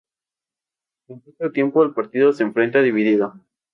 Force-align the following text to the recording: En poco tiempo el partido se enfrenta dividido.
En 1.09 1.21
poco 1.21 1.51
tiempo 1.51 1.83
el 1.83 1.93
partido 1.93 2.33
se 2.33 2.41
enfrenta 2.41 2.81
dividido. 2.81 3.35